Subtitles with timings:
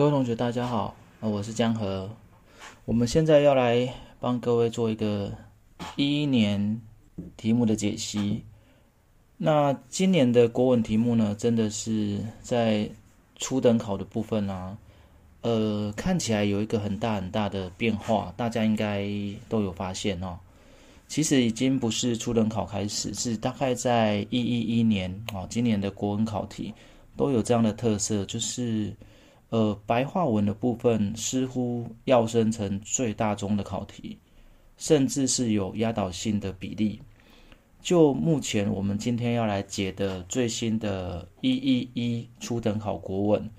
[0.00, 2.08] 各位同学，大家好，我是江河。
[2.86, 3.86] 我们现在要来
[4.18, 5.30] 帮各位做一个
[5.94, 6.80] 一一年
[7.36, 8.42] 题目的解析。
[9.36, 12.88] 那今年的国文题目呢，真的是在
[13.36, 14.74] 初等考的部分啊，
[15.42, 19.06] 呃，看起来有一个很大很大的变化，大家应该
[19.50, 20.38] 都有发现哦。
[21.08, 26.72] 其实已经不是初等考开始，是大概在一一一年啊，今年的国文考题
[27.18, 28.94] 都有这样的特色，就是。
[29.50, 34.16] 呃，白话文的部分似乎要生成最大宗的考题，
[34.76, 37.00] 甚至是有压倒性的比例。
[37.82, 43.50] 就目前我们今天要来解的最新的一一一初等考国文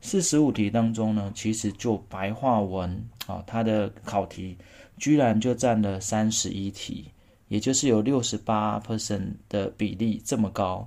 [0.00, 4.56] 四十五题当中呢，其实就白话文啊，它的考题
[4.98, 7.06] 居然就占了三十一题，
[7.48, 10.86] 也就是有六十八 percent 的比例这么高。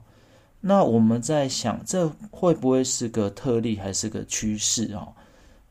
[0.66, 5.10] 那我们在想，这会不会是个特例，还是个趋势啊？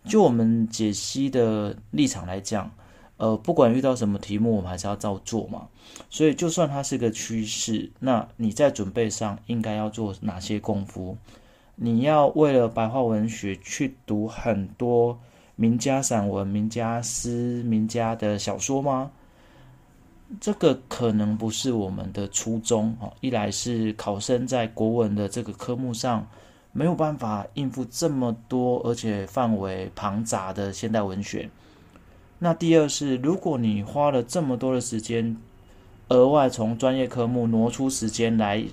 [0.05, 2.70] 就我们解析的立场来讲，
[3.17, 5.67] 呃，不管遇到什么题目，我们还是要照做嘛。
[6.11, 11.17] 所以，就算它是个趋势，那你在准备上应该要做哪些功夫？
[11.74, 15.19] 你要为了白话文学去读很多
[15.56, 19.11] 名家散文、名家诗、名家的小说吗？
[20.41, 23.12] 这个可能不是我们的初衷哦！
[23.20, 26.27] 一来是考生在国文的这个科目上
[26.72, 31.47] 没有办法应付这么多而且范围庞杂的现代文学；
[32.39, 35.36] 那第二是，如果你花了这么多的时间，
[36.08, 38.64] 额外从专业科目挪出时间来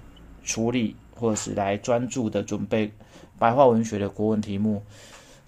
[0.44, 2.91] 处理或者是来专注的准备
[3.38, 4.81] 白话文学的国文题目，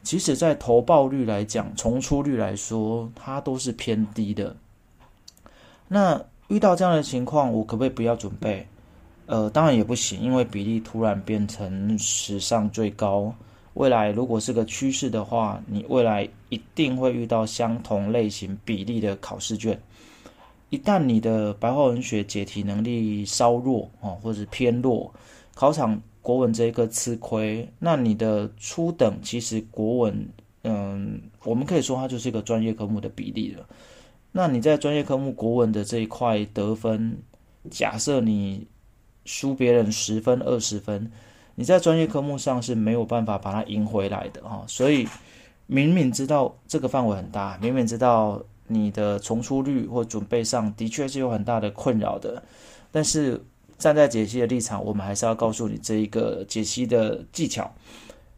[0.03, 4.55] 其实在投报率来讲、重出率来说，它都是偏低的。
[5.93, 8.65] 那遇到这样的情况，我可不可以不要准备？
[9.25, 13.35] 呃，当然也不行，因为比例突然变成史上最高。
[13.73, 19.77] 未来如果是个趋势的话，你未来一定会遇到相同类型比例的考试卷。
[20.69, 25.13] 一旦你的白话文学解题能力稍弱啊，或者偏弱，
[25.53, 30.25] 考场国文这一个吃亏，那你的初等其实国文，
[30.63, 33.65] 嗯，我们可以说它就是一个专业科目的比例了。
[34.33, 37.17] 那你在专业科目国文的这一块得分，
[37.69, 38.65] 假设你
[39.25, 41.11] 输别人十分、二十分，
[41.55, 44.63] 你在专业科目上是没有办法把它赢回来的哈。
[44.67, 45.05] 所以
[45.67, 52.41] 明明知道这个范围很大，明明知道你的重出率或准备上的确是有很大的困扰的，
[52.89, 53.43] 但是
[53.77, 57.69] 站在解析的立场，我们还是要告诉你这一个解析的技巧。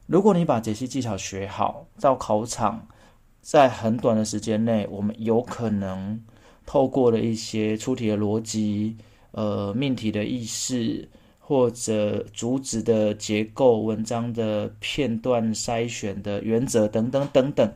[0.07, 2.87] 如果你把解析技巧学好，到考场。
[3.43, 6.17] 在很短的时间内，我们有可能
[6.65, 8.95] 透过了一些出题的逻辑、
[9.31, 11.09] 呃命题的意识，
[11.39, 17.69] 或者主旨的结构、文章的片段筛选的原则等等等等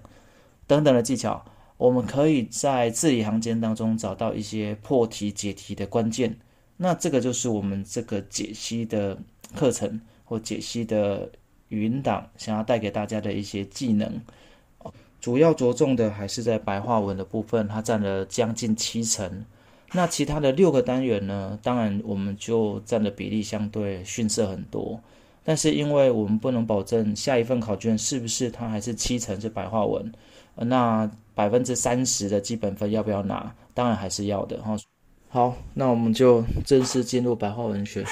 [0.65, 1.43] 等等的技巧，
[1.75, 6.37] 我们可以在字里行间当中找到一些破题解题的关键。
[6.77, 9.17] 那这个就是我们这个解析的
[9.53, 11.29] 课程或解析的
[11.67, 14.21] 语音档想要带给大家的一些技能。
[15.19, 19.45] 主要着重的还是在白话文的部分，它占了将近七成。
[19.93, 21.57] 那其他的六个单元呢？
[21.63, 24.99] 当然我们就占的比例相对逊色很多。
[25.43, 30.11] 但是因为我们不能保证下一份考卷是不是它还是七成是白话文，
[30.55, 33.49] 那百分之三十的基本分要不要拿？
[33.73, 34.75] 当然还是要的哈。
[35.29, 38.05] 好，那我们就正式进入白话文学。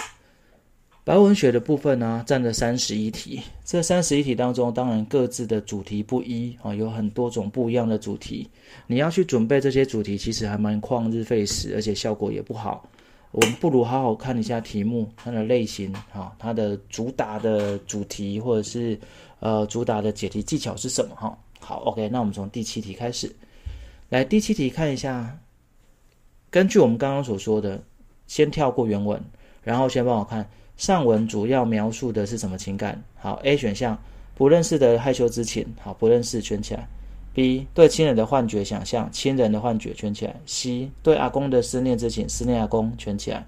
[1.05, 3.39] 白文学的部分呢，占了三十一题。
[3.63, 8.49] 这三十一题当中，当然各自的主题不一啊，有很多种不一样的主题。
[8.87, 12.89] 你要去准备这些主题，其实还蛮旷日费时，而且效果也不好。
[13.29, 18.99] 我们不如好好看一下题目，它的类型哈，它的主打的主题或者是
[19.41, 21.37] 呃主打的解题技巧是什么哈？
[21.59, 23.31] 好，OK，那我们从第七题开始。
[24.09, 25.37] 来，第七题看一下，
[26.49, 27.83] 根据我们刚刚所说的，
[28.25, 29.23] 先跳过原文，
[29.61, 30.49] 然后先帮我看。
[30.77, 33.01] 上文主要描述的是什么情感？
[33.15, 33.97] 好，A 选项
[34.35, 36.87] 不认识的害羞之情，好，不认识圈起来。
[37.33, 40.35] B 对亲人的幻觉想象，亲人的幻觉圈起来。
[40.45, 43.47] C 对阿公的思念之情，思念阿公圈起来。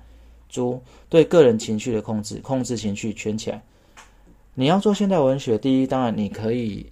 [0.49, 0.79] D
[1.09, 3.61] 对个人情绪的控制，控制情绪圈起来。
[4.55, 6.89] 你要做现代文学，第一当然你可以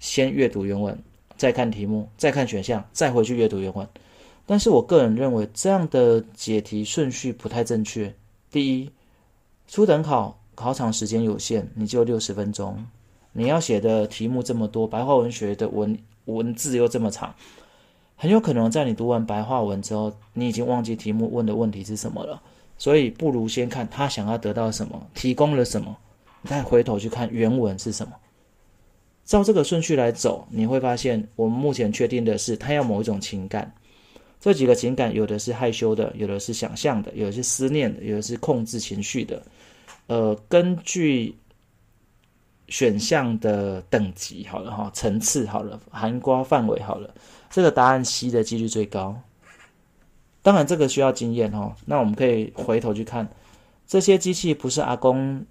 [0.00, 0.98] 先阅读原文，
[1.36, 3.86] 再看题目，再看选项，再回去阅读原文。
[4.44, 8.12] 但是我个人认为这样的解题顺序不太正确。
[8.50, 8.90] 第一。
[9.72, 12.76] 初等考考场时间有限，你就六十分钟，
[13.32, 17.34] 你要写的题目这么多，白话文学的文文字又这么长，
[18.14, 22.38] 很有可能在你读完白话文之后，你已经忘记题目问的问题是什么了。
[22.76, 25.96] 所以不如先看他想要得到什么，提供了什么，
[26.44, 28.12] 再回头去看原文是什么。
[29.24, 33.72] 照这个顺序来走，你会发现我们目前确定的是，他要某一种情感。
[34.38, 39.40] 这几个情感，有的是害羞的，有的是想象的，有的是思念的，有的是控制情绪的。
[40.06, 41.36] 呃，根据
[42.68, 47.14] 选项的等级好了哈，层次好了，涵盖范围好了，
[47.50, 49.20] 这个答案 C 的几率最高。
[50.42, 51.76] 当然，这个需要经验哈。
[51.86, 53.28] 那我们可以回头去看，
[53.86, 55.46] 这些机器不是阿公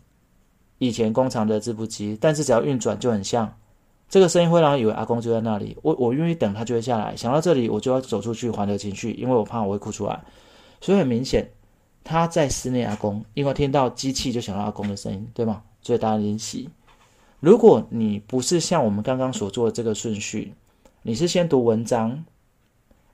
[0.79, 3.57] 以前工厂的织布机，但是只要运转就很像。
[4.09, 7.15] 这个声音会让以为阿公就在那里，我我愿意等他就会下来。
[7.15, 10.21] 想到这里，我就要走出去缓和情绪，因为我怕我会哭出来。
[10.81, 11.49] 所以很明显，
[12.03, 15.62] 他在思念阿公，因为听到机器就想到阿公的声音，对吗？
[15.81, 16.68] 所以答案是 C。
[17.39, 20.53] 如果你不是像我们刚刚所做的这个顺序，
[21.01, 22.24] 你是先读文章，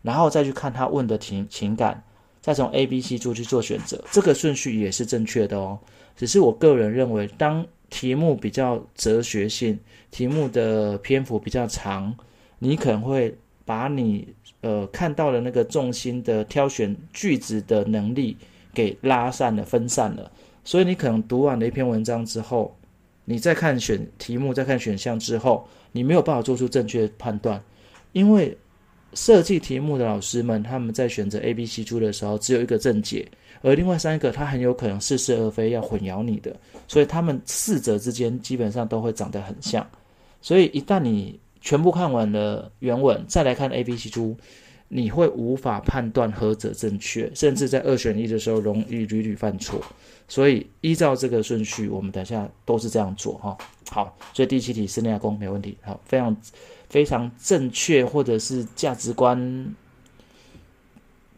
[0.02, 2.04] 然后再去看他问的情情感，
[2.42, 5.80] 再从 A、B、C 柱去做选择，这个顺序也是正确的哦。
[6.16, 9.80] 只是我个人认为，当题目比较哲学性，
[10.12, 12.14] 题目的篇幅比较长，
[12.60, 14.28] 你可能会把你
[14.60, 18.36] 呃看到的那个重心的挑选句子的能力
[18.78, 20.32] 给拉散了、分散了。
[20.64, 22.78] 所以你可能读完了一篇文章之后，
[23.26, 27.60] 你再看选题目、再看选项之后，你没有办法做出正确的判断，
[28.12, 28.56] 因为
[29.14, 33.28] 设计题目的老师们他们在选择 A、B、C、D 的时候，只有一个正解。
[33.64, 36.56] 而另外三个，它很有可能似是而非，要混淆你的，
[36.88, 39.86] 所以他们四者之间基本上都会长得很像。
[40.42, 44.36] 所以一旦你全部看完了原文，再来看 A、B、C、D，
[44.88, 49.82] 你会无法判断何者正确，甚至在二选一的时候容易屡屡犯错。
[50.28, 53.58] 所以依照这个顺序，我们等下都是这样做哈。
[53.90, 56.38] 好，所以第七题是内功没问题，好，非常
[56.90, 59.76] 非常正确，或者是价值观。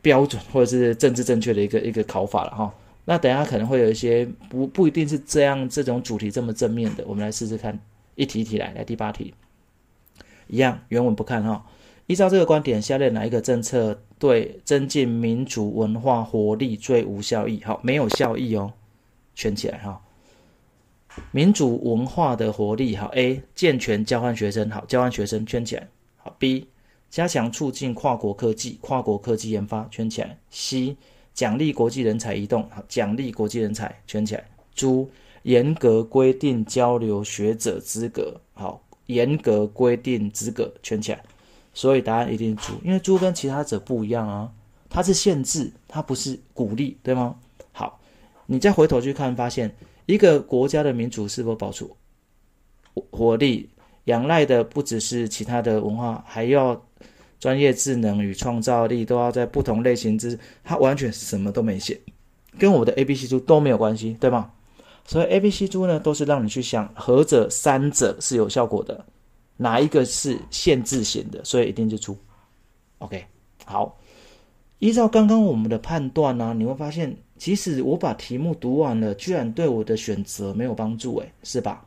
[0.01, 2.74] 标准或者是政治正确的一个一个考法了哈，
[3.04, 7.78] 那等下可能会有一些不不一定是这样这种主题这么正面的，我们来试试看，
[8.16, 9.34] 一题一题来，来第八题，
[10.48, 11.66] 一样原文不看哈。
[12.09, 17.61] 依照这个观点，下列哪一个政策对增进民族文化活力最无效益？
[17.63, 18.73] 好，没有效益哦，
[19.35, 20.01] 圈起来哈。
[21.29, 26.67] 民族文化的活力好，A 健全交换学生好，交换学生圈起来好，B。
[27.11, 30.35] 加强促进跨国科技、跨国科技研发，圈起来。
[30.50, 30.97] C
[31.35, 34.44] 奖励国际人才移动，好，奖励国际人才，圈起来。
[34.75, 35.07] D
[35.44, 41.23] 严格规定交流学者资格，好，严格规定资格，圈起来。
[41.79, 44.51] 所以答案一定是 D，因为猪跟其他者不一样啊，
[44.89, 47.35] 它是限制，它不是鼓励，对吗？
[47.71, 48.01] 好，
[48.47, 49.73] 你再回头去看，发现
[50.05, 51.85] 一个国家的民主是否保持
[53.09, 53.69] 活力，
[54.03, 56.83] 仰赖的不只是其他的文化，还要。
[57.39, 61.97] 专业智能与创造力都要在不同类型之，它完全什么都没写，
[62.57, 64.51] 跟我的 A、B、C 猪都没有关系，对吗？
[65.05, 69.05] 所以 A、B、C 猪呢，都是让你去想，何者三者是有效果的，
[69.61, 72.17] 哪一个是限制型的，所以一定就出。
[73.00, 73.25] OK，
[73.65, 73.97] 好，
[74.79, 81.85] 依照刚刚我们的判断呢、你会发现，其实我把题目读完了，居然对我的选择没有帮助，诶，是吧？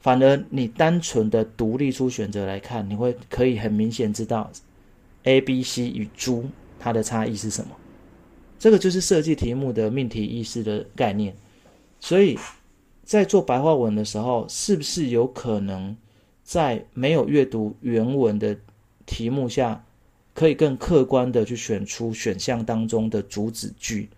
[0.00, 4.50] 反而你单纯的独立出选择来看，你会可以很明显知道
[5.24, 6.46] A、B、C 与猪
[6.78, 7.76] 它的差异是什么。
[8.58, 11.34] 这个就是设计题目的命题意识的概念。
[12.00, 12.38] 所以
[13.04, 15.96] 在做白话文的时候，是不是有可能
[16.48, 18.56] 在没有阅读原文的
[19.04, 19.84] 题目下，
[20.32, 24.08] 可以更客观的去选出选项当中的主旨句，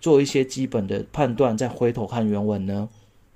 [0.00, 2.88] 做一些基本的判断，再回头看原文呢？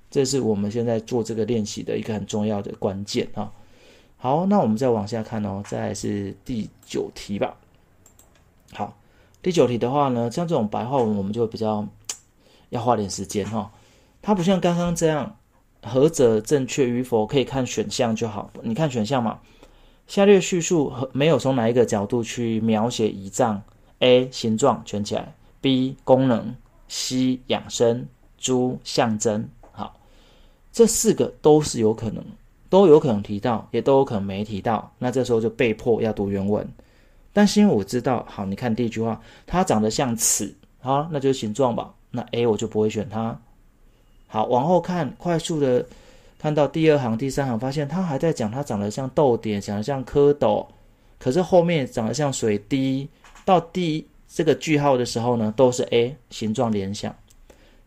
[0.09, 3.51] 这是我们现在做这个练习的一个很重要的关键啊！
[4.17, 7.55] 好，那我们再往下看哦，再来是第九题吧。
[8.71, 8.97] 好，
[9.43, 11.87] 第九题的话呢，像这种白话文，我们就比较
[12.69, 13.71] 要花点时间哈。
[14.23, 15.37] 它不像刚刚这样，
[15.87, 18.49] 何者正确与否可以看选项就好。
[18.63, 19.39] 你看选项嘛，
[20.07, 23.61] 下列叙述和没有从哪一个角度去描写胰脏
[23.99, 24.27] ？A.
[24.31, 25.95] 形状圈起来，B.
[26.03, 26.55] 功能
[26.87, 27.39] ，C.
[27.47, 28.07] 养生
[28.39, 28.77] ，D.
[28.83, 29.47] 象征。
[29.71, 29.95] 好
[30.71, 32.23] 这四个都是有可能，
[32.69, 34.91] 都有可能提到，也都有可能没提到。
[34.97, 36.67] 那这时候就被迫要读原文。
[37.31, 41.93] 但是因为我知道，好，你看第一句话，它长得像齿，好，那就是形状吧。
[42.11, 43.39] 那 A 我就不会选它。
[44.35, 45.85] 好，往后看，快速的
[46.37, 50.67] 看到第二行、第三行，发现它还在讲它长得像豆点，长得像蝌蚪，
[51.17, 53.07] 可是后面长得像水滴。
[53.45, 57.15] 到第这个句号的时候呢，都是 A 形状联想。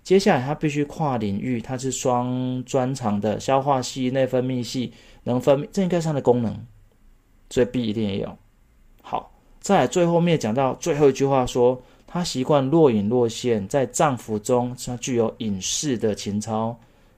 [0.02, 4.90] 接下来，它必须跨领域，它是双专长的消化系、内分泌系
[5.24, 6.58] 能分泌，这应该上的功能，
[7.50, 8.34] 所以 B 一定也有。
[9.02, 11.78] 好，再来最后面讲到最后一句话说，
[12.10, 16.74] 他习惯若隐若现，在脏腑中它具有隐士的情操，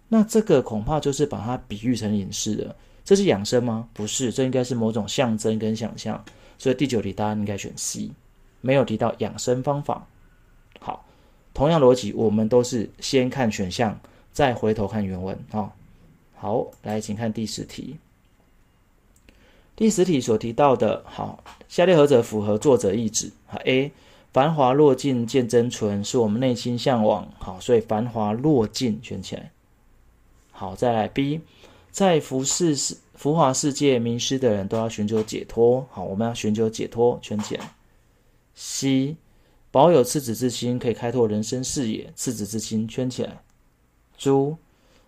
[0.09, 2.75] 那这个恐怕就是把它比喻成隐士了。
[3.05, 3.89] 这是养生吗？
[3.95, 6.23] 不是，这应该是某种象征跟想象。
[6.59, 8.11] 所以第九题答案应该选 C，
[8.61, 10.05] 没有提到养生方法。
[10.81, 11.07] 好，
[11.55, 13.99] 同样逻辑，我们都是先看选项，
[14.33, 15.73] 再回头看原文啊、哦。
[16.35, 17.97] 好，来，请看第十题。
[19.77, 23.31] 第十题所提到的，好，下列何者符合作者意旨？
[23.47, 23.93] 好，A，
[24.33, 27.29] 繁华落尽见真纯，是我们内心向往。
[27.39, 29.51] 好，所以繁华落尽选起来。
[30.53, 31.41] 好，再来 B。
[31.91, 35.85] 在浮世世浮华世界迷失的人都要寻求解脱。
[35.91, 37.75] 好，我们要寻求解脱，圈起来。
[38.55, 39.17] C，
[39.73, 42.13] 保有赤子之心，可以开拓人生视野。
[42.15, 43.43] 赤子之心，圈起来。
[44.17, 44.57] 猪，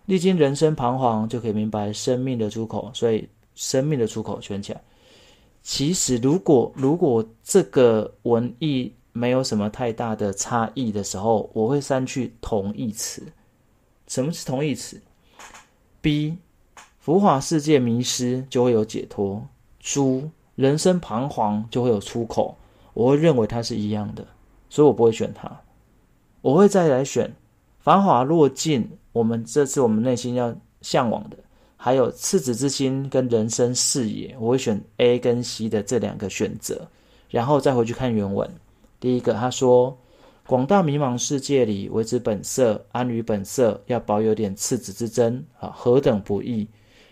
[0.05, 2.91] 历经人生彷徨，就可以明白生命的出口。
[2.93, 4.81] 所以，生命的出口，圈起来。
[5.61, 13.23] 其实，如果如果这个文艺没有什么太大的差异的时候，我会删去同义词。
[14.07, 15.01] 什么是同义词
[16.01, 16.37] ？B。
[16.99, 19.45] 浮华世界迷失就会有解脱，
[19.77, 22.57] 猪人生彷徨就会有出口。
[22.93, 24.25] 我会认为它是一样的，
[24.69, 25.51] 所以我不会选它。
[26.39, 27.35] 我会再来选
[27.81, 31.35] 繁华落尽，我们这是我们内心要向往的，
[31.75, 36.87] 还有赤子之心跟人生视野，我会选 A 跟 C 的这两个选择，
[37.29, 38.49] 然后再回去看原文。
[39.03, 39.99] 第一个他说，
[40.47, 46.65] 广大迷茫世界里维持本色，安于本色，要保有点赤子之真啊，何等不易。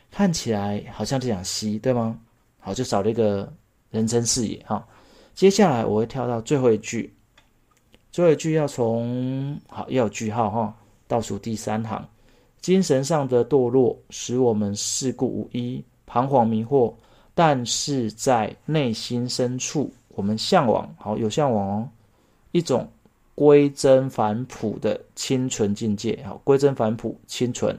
[0.09, 2.17] 看起来好像在讲 C，对吗？
[2.61, 3.51] 好，就少了一个
[3.89, 4.87] 人生视野哈。
[5.33, 7.13] 接下来我会跳到最后一句，
[8.09, 10.73] 最后一句要从好要有句号哈，
[11.09, 12.07] 倒数第三行，
[12.61, 16.93] 精神上的堕落使我们世故无依，彷徨迷惑，
[17.35, 21.89] 但是在内心深处，我们向往好有向往哦，
[22.51, 22.87] 一种
[23.35, 26.19] 归真返璞的清纯境界。
[26.25, 27.77] 好，归真返璞，清纯。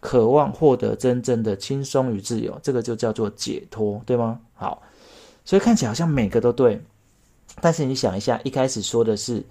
[0.00, 4.38] 渴望获得真正的轻松与自由，这个就叫做解脱，对吗？
[4.54, 4.80] 好，
[5.44, 6.80] 所以看起来好像每个都对，
[7.60, 9.42] 但是你想一下，一开始说的是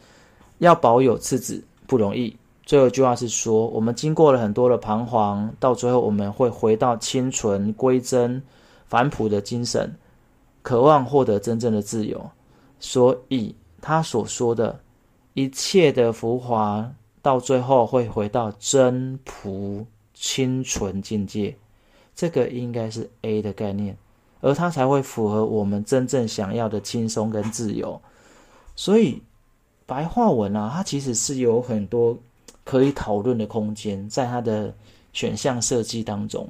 [0.59, 2.33] 要保有赤子不容易，
[2.65, 8.41] 最后一句话是说我们经过了很多的彷徨，到最后我们会回到清纯归真
[8.85, 9.93] 返璞的精神，
[10.67, 12.29] 渴望获得真正的自由，
[12.77, 14.77] 所以他所说的
[15.33, 19.87] 一切的浮华，到最后会回到真朴。
[20.19, 21.55] 清纯境界，
[22.15, 23.95] 这个应该是 A 的概念，
[24.41, 28.01] 而它才会符合我们真正想要的轻松跟自由。
[28.75, 29.21] 所以
[29.85, 32.17] 白话文啊，它其实是有很多
[32.63, 34.73] 可以讨论的空间，在它的
[35.13, 36.49] 选项设计当中，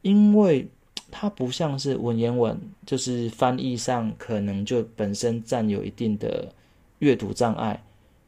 [0.00, 0.66] 因为
[1.10, 6.52] 它不像是文言文，就是翻译上可能就本身占有一定的
[7.00, 7.82] 阅读障碍，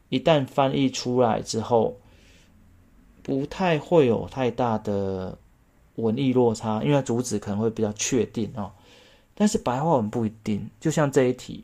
[0.09, 1.97] 一旦翻译出来之后。
[3.25, 5.37] 不太会有太大的
[5.95, 8.69] 文意落差，因为主旨可能会比较确定哦。
[9.33, 11.63] 但是白话文不一定，就像这一题，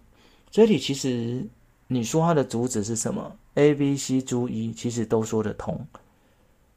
[0.49, 1.45] 这一题其实
[1.87, 5.85] 你说它的主旨是什么，A、B、C、D、E，，其实都说得通，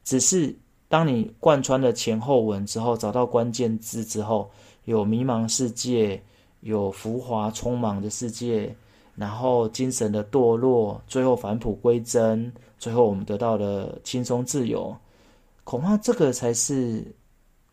[0.03, 0.53] 只是
[0.87, 4.49] 当你贯穿了前后文之后，找到关键字之后，
[4.85, 6.21] 有迷茫世界，
[6.61, 8.75] 有浮华匆忙的世界。
[9.15, 14.95] 然后精神的堕落，最后返璞归真，最后我们得到了轻松自由，
[15.63, 17.05] 恐怕这个才是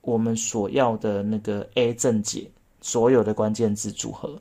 [0.02, 2.46] 我们所要的那个 A 正解
[2.82, 4.38] 所有的关键字组合。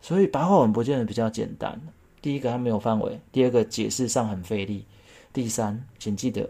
[0.00, 1.76] 所以白话文不见得比较简单。
[2.22, 4.84] 第一个它没有范围，第二个解释上很费力，
[5.32, 6.48] 第三，请记得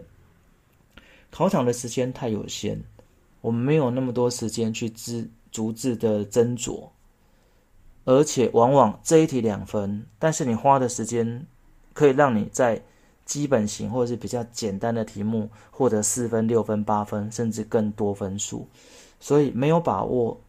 [1.31, 2.83] 考场的时间太有限，
[3.41, 6.89] 我们没有那么多时间去自逐字的斟酌。
[8.05, 11.45] 而且往往这一题两分，但是你花的时间
[11.93, 12.81] 可以让你在
[13.23, 18.67] 基本型或者是比较简单的题目获得四分、六分、八分，甚至更多分数。
[19.19, 20.41] 所以没有把握，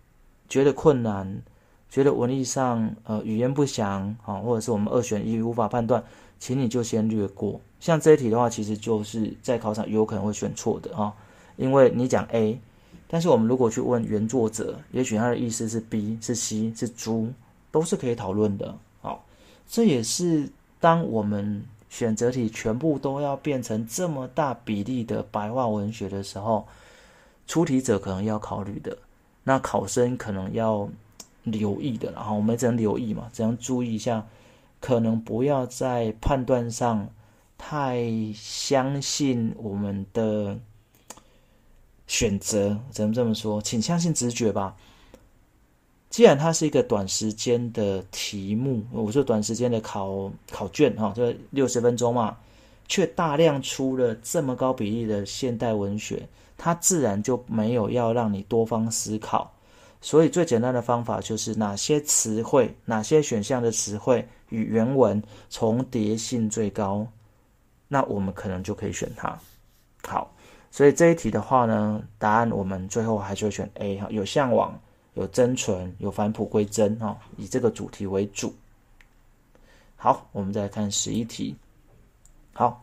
[0.49, 1.43] 觉得困难，
[1.91, 6.03] 觉得文意上呃语言不详啊，或者是我们二选一无法判断，
[6.41, 7.61] 请你就先略过。
[7.79, 11.15] 像这一题的话，其实就是在考场有可能会选错的啊，
[11.57, 12.59] 因为你讲 A，
[13.07, 17.33] 但是我们如果去问原作者，也许他的意思是 B，是 C，是猪。
[17.73, 19.25] 都是可以讨论的，好，
[19.69, 26.67] 这也是当我们选择题全部都要变成这么大比例的白话文学的时候，
[27.47, 28.99] 出题者可能要考虑的，
[29.45, 30.89] 那考生可能要
[31.45, 34.27] 留意的，然后我们只能留意嘛，只能注意一下，
[34.81, 37.09] 可能不要在判断上
[37.59, 38.03] 太
[38.35, 40.59] 相信我们的
[42.07, 44.75] 选择，只能这么说，请相信直觉吧。
[46.09, 52.37] 既然它是一个短时间的题目，我说短时间的考考卷哈，这六十分钟嘛，
[52.89, 59.53] 却大量出了这么高比例的现代文学，它自然就没有要让你多方思考。
[60.01, 67.07] 所以最简单的方法就是哪些词汇、哪些选项的词汇与原文重叠性最高，
[67.89, 69.37] 那我们可能就可以选它。
[70.07, 70.33] 好，
[70.71, 74.79] 所以这一题的话呢，答案我们最后还是会选 A 哈，有向往、
[75.15, 78.55] 有真存、有返璞归真哈，以这个主题为主。
[79.97, 81.55] 好，我们再来看十一题。
[82.53, 82.83] 好，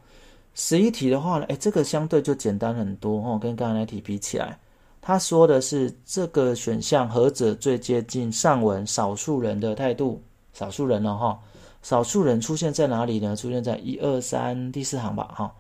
[0.53, 4.57] 十一题的话呢，哎，这个相对就简单很多哦，跟刚才那题比起来。
[4.99, 10.21] 他说的是这个选项何者最接近上文少数人的态度？
[10.57, 11.39] 少数人了哈，
[11.83, 13.35] 少数人出现在哪里呢？
[13.35, 15.53] 出现在一二三第四行吧哈。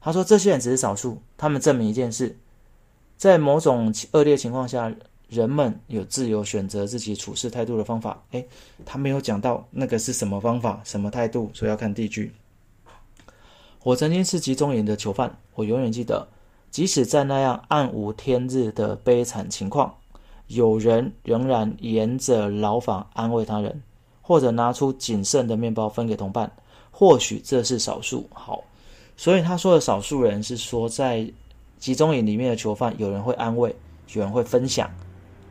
[0.00, 2.38] 他说这些人只是少数，他们证明一件事，
[3.18, 4.90] 在某种恶劣情况下，
[5.28, 8.22] 人们有自由选择自己处事态度的方法。
[8.30, 8.48] 诶，
[8.86, 12.32] 他没有讲到那个是什么方法、什么态度，所以要看第一句。
[13.82, 16.26] 我曾经是集中营的囚犯，我永远记得。
[16.70, 19.94] 即使在那样暗无天日的悲惨情况，
[20.46, 23.82] 有人仍然沿着牢房安慰他人，
[24.22, 26.50] 或者拿出仅剩的面包分给同伴。
[26.90, 28.26] 或许这是少数。
[28.32, 28.64] 好，
[29.16, 31.30] 所以他说的少数人是说，在
[31.78, 33.74] 集中营里面的囚犯，有人会安慰，
[34.12, 34.90] 有人会分享。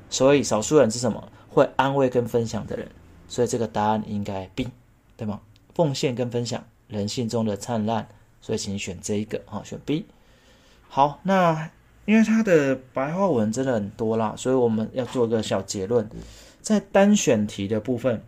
[0.09, 1.23] 所以少数人是什么？
[1.49, 2.89] 会安慰跟分享的人。
[3.27, 4.67] 所以这个答案应该 B，
[5.17, 5.39] 对吗？
[5.73, 8.07] 奉献跟分享，人性中的灿烂。
[8.41, 10.05] 所以请选这一个，啊，选 B。
[10.89, 11.69] 好，那
[12.05, 16.09] 因为它的白话文真的很多啦，所以我们要做个小结论。
[16.61, 18.21] 在单选题的部分，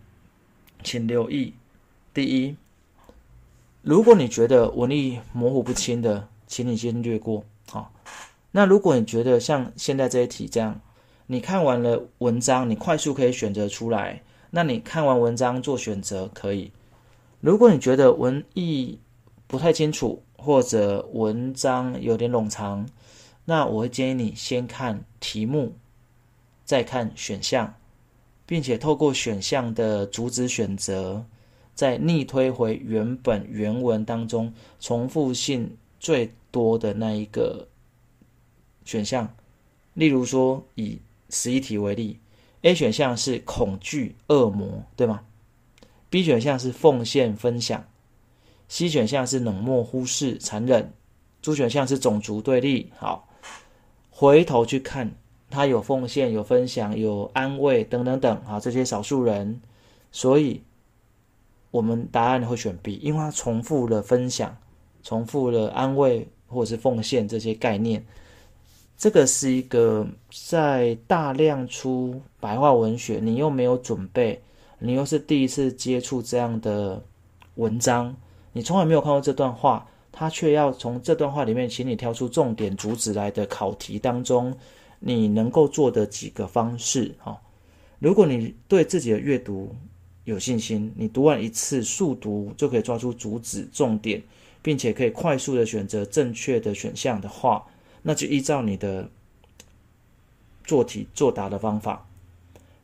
[0.84, 1.54] 请留意：
[2.12, 2.56] 第一，
[3.82, 7.44] 如果你觉得文意模糊不清的，请你先略过。
[7.68, 7.90] 好，
[8.52, 10.80] 那如果你觉得像现在这一题这样，
[11.26, 16.70] 你看完了文章，你快速可以选择出来，那你看完文章做选择可以。
[17.40, 18.98] 如果你觉得文意
[19.46, 22.86] 不太清楚，或者文章有点冗长，
[23.46, 25.74] 那我会建议你先看题目，
[26.64, 27.74] 再看选项，
[28.46, 31.24] 并且透过选项的主旨选择，
[31.74, 37.66] 再逆推回原本原文当中重复性最多的那一个
[38.84, 39.34] 选项。
[39.94, 40.98] 例如说，以
[41.30, 42.18] 十一题为例
[42.62, 45.22] ，A 选项是恐惧恶魔，对吗
[46.10, 47.84] ？B 选项是奉献分享。
[48.68, 50.92] C 选项是冷漠、忽视、残忍
[51.42, 52.90] ，D 选项是种族对立。
[52.96, 53.28] 好，
[54.10, 55.14] 回头去看，
[55.54, 59.60] 他有奉献、有分享、有安慰等等等，啊，这些少数人，
[60.10, 60.60] 所以
[61.70, 64.56] 我们答案会选 B，因为他重复了分享、
[65.04, 68.04] 重复了安慰或者是奉献这些概念。
[68.96, 74.40] 这个是一个在大量出白话文学，你又没有准备，
[74.78, 77.00] 你又是第一次接触这样的
[77.54, 78.14] 文章。
[78.52, 84.56] 你从来没有看过这段话，他却要从这段话里面，请你挑出重点主旨来的考题当中，
[85.06, 87.14] 你能够做的几个方式。
[87.18, 87.38] 哈，
[87.98, 89.74] 如果你对自己的阅读
[90.24, 94.22] 有信心，你读完一次速读就可以抓住主旨重点，
[94.62, 97.66] 并且可以快速的选择正确的选项的话，
[98.02, 99.10] 那就依照你的
[100.64, 102.06] 做题作答的方法。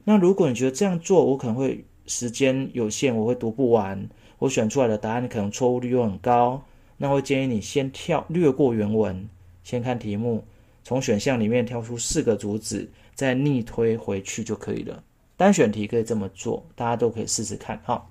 [0.05, 4.09] 那如果你觉得这样做，我可能会时间有限，我会读不完。
[4.41, 6.63] 我选出来的答案可能错误率又很高，
[6.99, 9.29] 那会建议你先跳略过原文，
[9.65, 10.45] 先看题目，
[10.83, 15.03] 从选项里面挑出四个主旨，再逆推回去就可以了。
[15.37, 17.81] 单选题可以这么做，大家都可以试试看。
[17.85, 18.07] 哈，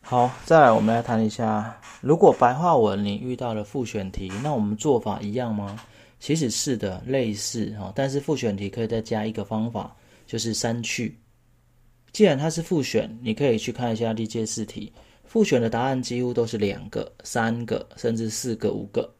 [0.00, 5.78] 好，再来我们来谈一下，如果白话文你遇到了复选题，那我们做法一样吗？
[6.18, 9.94] 其实是的，类似哈，但是复选题可以再加一个方法，
[10.26, 11.18] 就是删去。
[12.12, 14.92] 既然它是复选，你可以去看一下历届试题。
[15.24, 19.12] 复选的答案几乎都是两个、三个，甚至四个、五个。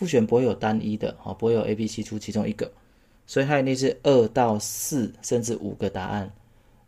[0.00, 2.72] 复选不会有单一的，哈，不会有 A、B、C 出其中一个，
[3.26, 6.32] 所以它一定是二到四，甚至五个答案。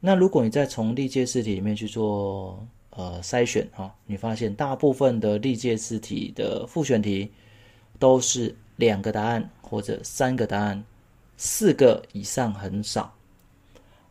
[0.00, 7.30] 那如果你再从历届试题里面去做呃筛选，哈，你发现大部分的历届试题的复选题
[7.98, 10.82] 都是两个答案或者三个答案，
[11.36, 13.12] 四个以上很少。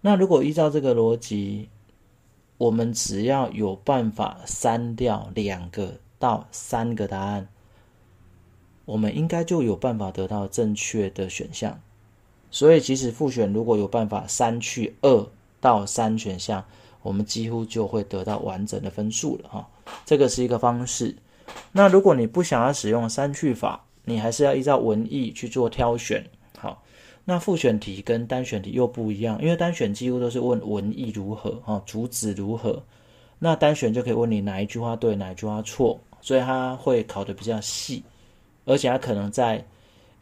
[0.01, 1.69] 那如果依照这个逻辑，
[2.59, 7.47] 我们只要有办法删掉两个到三个答案，
[8.85, 11.79] 我们应该就有办法得到正确的选项。
[12.49, 15.27] 所以，即使复选如果有办法删去二
[15.59, 16.63] 到三选项，
[17.01, 19.69] 我们几乎就会得到完整的分数了哈。
[20.05, 21.15] 这个是一个方式。
[21.71, 26.25] 那如果你不想要使用删去法，你还是要依照文意去做挑选。
[26.57, 26.81] 好。
[27.23, 32.81] 那复选题跟单选题又不一样，因为单选几乎都是问文意如何，哈，主旨如何。
[33.37, 38.03] 那单选就可以问你哪一句话对，哪一句话错，所以它会考的比较细，
[38.71, 39.65] 而且它可能在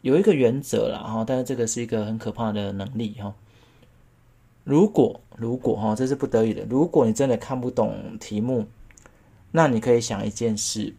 [0.02, 3.32] 有一个原则啦，哈，但是这个是一个很可怕的能力哈。
[4.64, 8.66] 如果如果哈，这是不得已的，如果你真的看不懂题目，
[9.52, 10.92] 那你可以想一件事，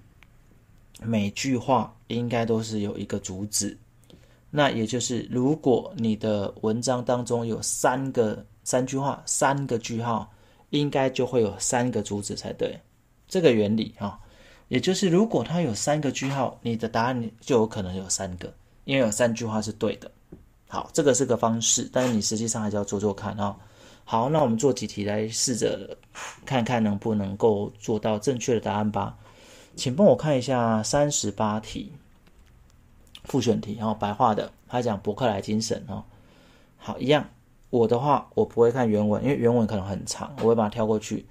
[1.04, 3.78] 每句话应该都是有一个主旨，
[4.50, 10.32] 那也就是如果你的文章当中有三个三句话，三个句号，
[10.70, 12.80] 应该就会有三个主旨才对。
[13.28, 14.20] 这个原理哈，
[14.72, 18.50] 也就是如果它有三个句号，你的答案就有可能有三个。
[18.86, 20.10] 因为有三句话是对的，
[20.70, 23.56] 好，这个是个方式，但是你实际上还是要做做看啊、哦。
[24.06, 25.98] 好，那我们做几题来试着
[26.46, 29.18] 看看能不能够做到正确的答案吧。
[29.76, 31.92] 请帮我看一下三十八题
[33.26, 36.02] 复选题，然后白话的，他讲伯克莱精神哦。
[36.78, 37.30] 好，一样，
[37.72, 41.26] 我的话我不会看原文，因为原文可能很长，我会把它跳过去。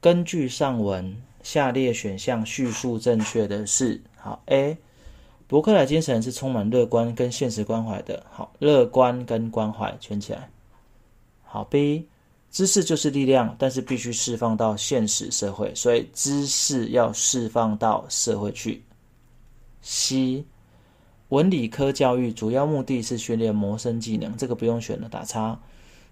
[0.00, 1.14] 根据上文，
[1.46, 4.76] 下列选项叙述正确的是，好 A。
[5.46, 8.20] 博客来精神是充满乐观跟现实关怀的。
[8.32, 10.50] 好，乐观跟关怀圈起来。
[11.44, 12.08] 好，B，
[12.50, 18.82] 知识就是力量，但是必须释放到现实社会，所以知识要释放到社会去。
[19.82, 20.44] C，
[21.28, 25.56] 文理科教育主要目的是训练谋生技能，这个不用选了，打叉。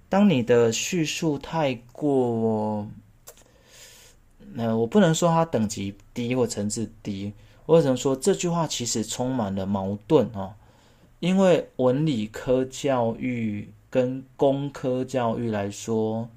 [0.09, 2.87] 当你的叙述太过，
[4.56, 7.32] 那我不能说它等级低或层次低。
[7.66, 10.52] 为什么说这句话其实充满了矛盾哦？
[11.20, 16.28] 因为文理科教育跟工科教育来说，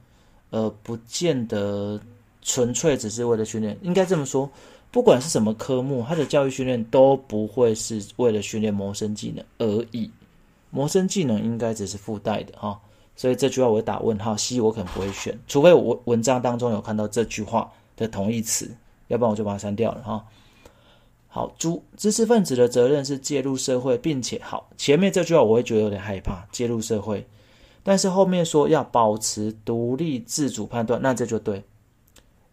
[0.49, 1.99] 呃，不见得
[2.41, 3.77] 纯粹只是为了训练。
[3.82, 4.49] 应该这么说，
[4.89, 10.10] 不管是什么科目，它的教育训练都不会是为了训练谋生技能而已。
[10.69, 12.80] 谋生技能应该只是附带的哈。
[13.15, 18.74] 所以这句话我会打问号，C 我可能不会选，除非我文章当中有看到这句话的同义词，
[19.08, 20.26] 要不然我就把它删掉了哈。
[21.28, 27.28] 好，猪知识分子的责任是介入社会，并且好，前面这句话我会觉得有点害怕，介入社会，
[27.84, 31.64] 但是后面说要保持独立自主判断，那这就对，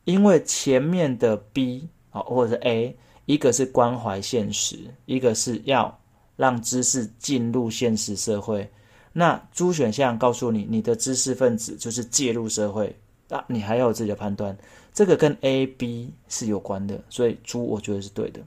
[0.04, 4.76] 因为前面的 B 好或者是 A，一个是关怀现实，
[5.06, 5.98] 一个是要
[6.36, 8.70] 让知识进入现实社会，
[9.12, 12.94] 那猪选项告诉你，你的知识分子就是介入社会，
[13.30, 14.54] 啊，你还要有自己的判断，
[14.94, 18.40] 这个跟 A、B 是有关的，所以猪我觉得是对的。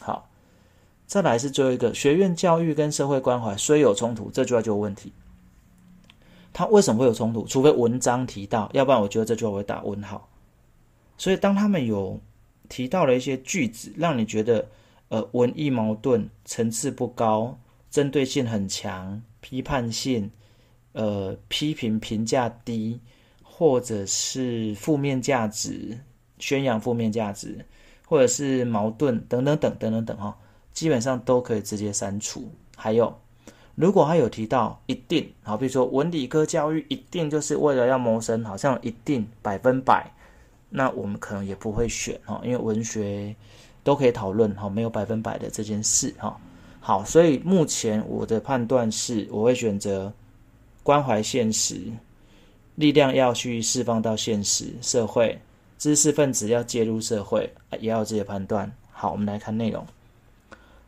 [0.00, 0.28] 好，
[1.06, 5.10] 再来是最后一个，学院教育跟社会关怀虽有冲突，这句话就有问题。
[6.52, 7.46] 它为什么会有冲突？
[7.46, 10.28] 除非文章提到，要不然我觉得这句话我会打问号。
[11.16, 12.20] 所以当他们有
[12.68, 14.68] 提到了一些句子，让你觉得
[15.08, 17.58] 呃文意矛盾、层次不高、
[17.90, 20.30] 针对性很强、批判性、
[20.92, 23.00] 呃批评评价低，
[23.60, 26.00] 或者是负面价值、
[26.38, 27.62] 宣扬负面价值。
[28.06, 30.36] 或者是矛盾等等等等等等哈，
[30.72, 32.50] 基本上都可以直接删除。
[32.74, 33.16] 还有，
[33.76, 40.10] 如果他有提到一定，好，比如说文理科教育一定就是为了要谋生，好像一定百分百，
[40.70, 43.32] 那我们可能也不会选哈，因为文学
[43.84, 46.36] 都可以讨论哈，没有百分百的这件事哈。
[46.80, 50.12] 好，所以目前我的判断是，我会选择
[50.82, 51.80] 关怀现实，
[52.80, 55.38] 力量要去释放到现实社会。
[55.78, 58.70] 知识分子要介入社会，也要有自己的判断。
[58.90, 59.86] 好，我们来看内容。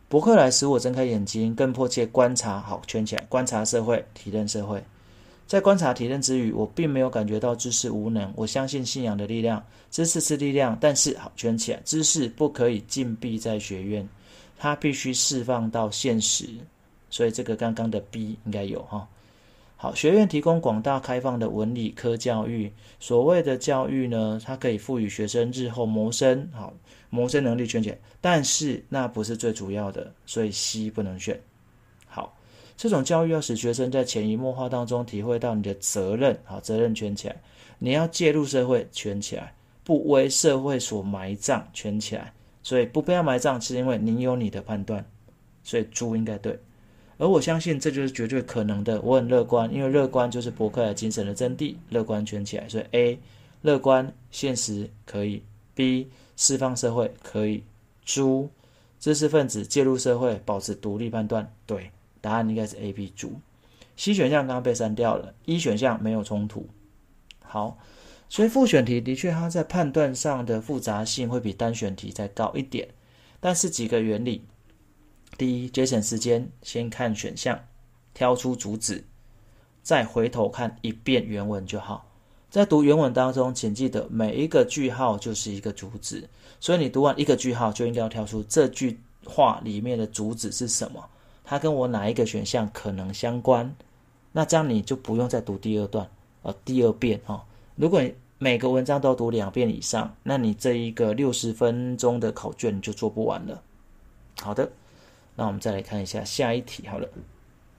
[0.09, 2.59] 博客来使我睁开眼睛，更迫切观察。
[2.59, 4.83] 好，圈起来，观察社会，体认社会。
[5.47, 8.31] 在观察体认之余，我并没有感觉到知识无能。
[8.35, 14.07] 我相信信仰的力量，知识是力量，但是好，圈起来，知识不可以禁闭在学院，
[14.57, 16.49] 它必须释放到现实。
[17.09, 19.07] 所以这个刚刚的 B 应该有哈。
[19.83, 22.71] 好，学院提供广大开放的文理科教育。
[23.01, 26.73] 所谓的教育呢，它可以赋予学生日后谋生好
[27.09, 31.37] 谋生能力圈起来，但是那不是最主要的，所以 C 不能选。
[32.05, 32.33] 好，
[32.77, 37.35] 这种教育要使学生在潜移默化当中体会到你的责任，好，责任圈起来，
[37.77, 42.31] 你要介入社会圈起来，不为社会所埋葬圈起来，
[42.63, 45.05] 所以不被埋葬是因为你有你的判断，
[45.61, 46.57] 所以猪应该对。
[47.17, 48.99] 而我相信这就是绝对可能的。
[49.01, 51.75] 我很乐观，因为乐观就是博客来精神的真谛。
[51.89, 53.19] 乐观圈起来，所以 A
[53.61, 55.43] 乐观现实可以
[55.75, 57.63] ，B 释放社会可以，
[58.03, 58.49] 猪
[58.99, 61.51] 知识分子介入社会保持独立判断。
[61.65, 63.33] 对，答案应该是 A、B 猪。
[63.95, 66.67] C 选项刚刚被删掉了，E 选项没有冲突。
[67.41, 67.77] 好，
[68.27, 72.87] 所以复选题的确它在判断上的复杂性会比单选题再高一点，
[73.39, 74.41] 但是几个原理。
[75.37, 77.59] 第一，节省时间，先看选项，
[78.13, 79.03] 挑出主旨，
[79.81, 82.05] 再回头看一遍原文就好。
[82.49, 91.03] 在读原文当中，请记得每一个句号就是一个主旨，所以你读完一个句号就应该要挑出这句话里面的主旨是什么。
[91.43, 93.75] 它跟我哪一个选项可能相关？
[94.31, 96.07] 那这样你就不用再读第二段，
[96.43, 97.41] 呃，第二遍、哦。
[97.75, 103.61] 如果你每个文章都读两遍以上，那你这一个六十分钟的考卷你就做不完了。
[104.41, 104.71] 好的，
[105.35, 106.87] 那我们再来看一下下一题。
[106.87, 107.07] 好了，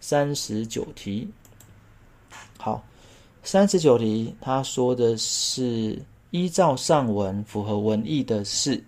[0.01, 1.29] 三十九题。
[2.59, 2.83] 好，
[3.43, 8.83] 三十九题，他说的是依照上文符合文意的是，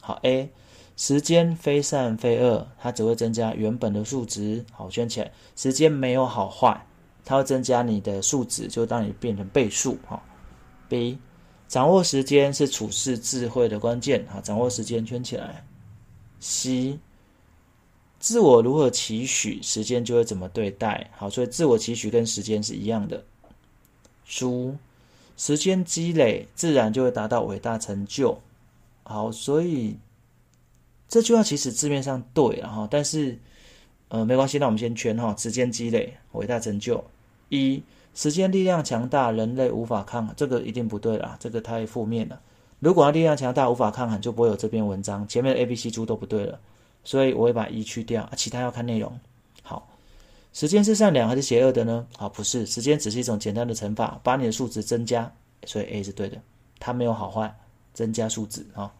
[0.00, 0.48] 好 A，
[0.96, 4.64] 时间非善非恶，它只会增加原本的数值。
[4.72, 6.84] 好，圈起来，时间没有好坏，
[7.24, 9.96] 它会增加你的数值，就当你变成倍数。
[10.06, 10.22] 好。
[10.88, 11.16] B，
[11.68, 14.26] 掌握时间是处事智慧的关键。
[14.28, 15.64] 好，掌握时间圈起来。
[16.40, 16.98] C，
[18.22, 21.10] 自我如何期许，时间就会怎么对待。
[21.16, 23.24] 好，所以自我期许跟时间是一样的。
[24.24, 24.76] 猪，
[25.36, 28.38] 时间积累，自然就会达到伟大成就。
[29.02, 29.96] 好，所以
[31.08, 33.36] 这句话其实字面上对了哈，但是
[34.06, 37.04] 呃没关系，那我们先圈哈，时间积累，伟大成就。
[37.48, 37.82] 一
[38.14, 42.40] 时间力量强大，人类无法抗衡，这个一定不对啦，这个太负面了。
[42.78, 45.26] 如果它力量强大，无法抗衡，就不会有这篇文章。
[45.26, 46.60] 前面的 A、B、C 猪都不对了，
[47.04, 49.18] 所以我会把一去掉，其他要看内容。
[49.62, 49.88] 好，
[50.52, 52.06] 时间是善良还是邪恶的呢？
[52.16, 55.32] 好，不是，时间只是一种简单的乘法，把你的数值增加，
[55.64, 56.40] 所以 A 是对的。
[56.78, 57.54] 它没有好坏，
[57.92, 58.92] 增加数值啊。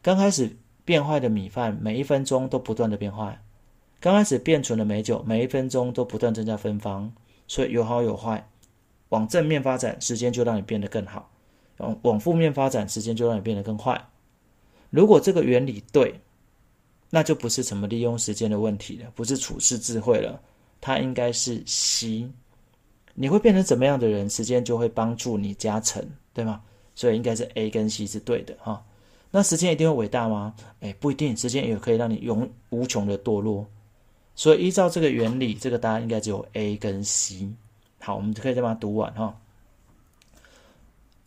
[0.00, 3.38] 刚开始变坏的米饭，每一分钟都不断的变坏；
[4.00, 7.12] 刚开始变纯的美酒，每一分钟都不断增加芬芳。
[7.48, 8.48] 所以有好有坏，
[9.10, 11.28] 往正面发展，时间就让你变得更好；
[11.78, 14.06] 往往负面发展，时间就让你变得更坏。
[14.88, 16.20] 如果这个原理对，
[17.14, 20.40] 那就不是怎么利用时间的问题了，不是处事智慧了，
[20.80, 22.26] 它应该是 C。
[23.12, 26.62] 你会变成怎么样的人，时间就会帮助你加成，对吗？
[26.94, 28.82] 所以应该是 A 跟 C 是对的哈。
[29.30, 30.54] 那时间一定会伟大吗？
[30.80, 33.66] 诶，不一定，时间也可以让你永无穷的堕落。
[34.34, 37.46] 所以依照这个原理，这个答案应该只有 A 跟 C。
[38.00, 39.38] 好，我们可以再把它读完哈。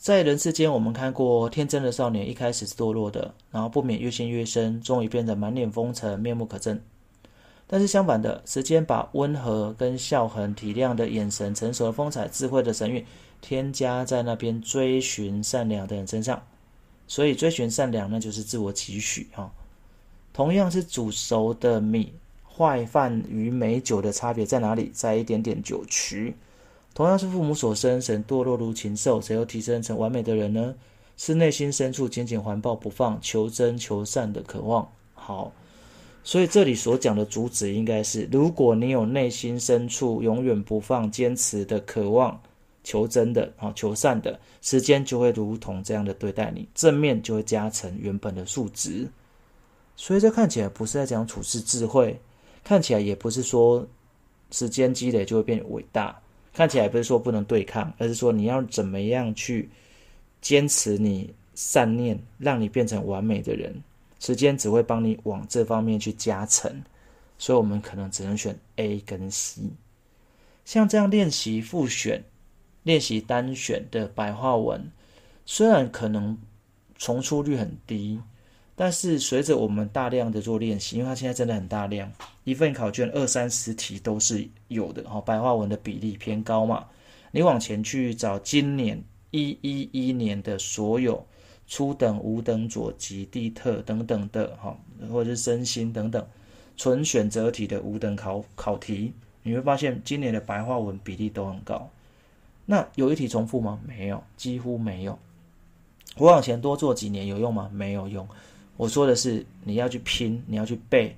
[0.05, 6.77] 在人世间，我们看过天真的少年，一开始是堕落的，然后不免越陷越深，终于变得满脸风尘、面目可憎。
[7.65, 13.03] 但是相反的，时间把温和跟孝恒、体谅的眼神、成熟的风采、智慧的神韵，
[13.41, 16.39] 添加在那边追寻善良的人身上。
[17.07, 19.51] 所以追寻善良，那就是自我期许哈。
[20.31, 22.13] 同样是煮熟的米。
[22.47, 24.91] 坏饭与美酒的差别在哪里？
[24.93, 26.35] 在一点点酒曲。
[26.95, 30.73] 同样是父母所生，谁堕落如禽兽，谁又提升成完美的人呢？
[31.17, 34.89] 是内心深处紧紧环抱不放、求真求善的渴望。
[35.13, 35.51] 好，
[36.23, 42.39] 所以这里所讲的主旨应该是：如果你有内心深处永远不放、坚持的渴望、
[42.85, 49.05] 求真的、好求善的，时间就会如同这样的对待你，正面就会加成原本的数值。
[49.97, 52.17] 所以这看起来不是在讲处事智慧。
[52.63, 53.85] 看起来也不是说
[54.49, 56.17] 时间积累就会变伟大，
[56.55, 59.69] 看起来不是说不能对抗，而是说你要怎么样去
[60.41, 63.83] 坚持你善念，让你变成完美的人。
[64.21, 66.81] 时间只会帮你往这方面去加成，
[67.37, 69.63] 所以我们可能只能选 A 跟 C。
[70.63, 72.23] 像这样练习复选、
[72.83, 74.89] 练习单选的白话文，
[75.45, 76.37] 虽然可能
[76.97, 78.19] 重出率很低。
[78.75, 82.11] 但是随着我们大量的做练习，因为它现在真的很大量，
[82.43, 86.85] 一份考卷二三十题都是有的哈，白话文的比例偏高嘛。
[87.31, 91.25] 你往前去找今年一一一年的所有
[91.67, 94.77] 初等、五等、左级、地特等等的哈，
[95.09, 96.25] 或者是身心等等
[96.75, 101.89] 纯选择题的五等考考题，你会发现今年的白话文比例都很高。
[102.65, 103.79] 那有一题重复吗？
[103.85, 105.17] 没有，几乎没有。
[106.17, 107.69] 我往前多做几年有用吗？
[107.73, 108.27] 没有用。
[108.77, 111.15] 我说的是，你要去拼，你要去背，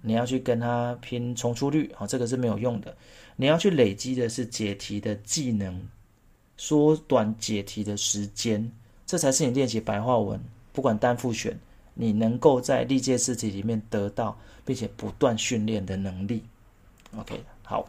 [0.00, 2.96] 你要去跟他拼重出率，好，这个是没有用的。
[3.36, 5.86] 你要去累积的是解题的技能，
[6.56, 8.70] 缩短解题的时间，
[9.04, 10.40] 这才是你练习白话文，
[10.72, 11.58] 不管单复选，
[11.94, 16.42] 你能够在历届试题里面得到，并且不断训练的能力。
[17.16, 17.88] OK，好。